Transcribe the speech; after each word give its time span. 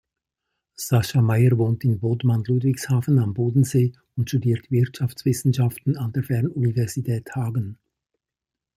Sascha 0.79 1.21
Maier 1.21 1.59
wohnt 1.59 1.83
in 1.83 1.99
Bodman-Ludwigshafen 1.99 3.19
am 3.19 3.35
Bodensee 3.35 3.93
und 4.15 4.31
studiert 4.31 4.71
Wirtschaftswissenschaften 4.71 5.95
an 5.95 6.11
der 6.11 6.23
Fernuniversität 6.23 7.29
Hagen. 7.35 7.77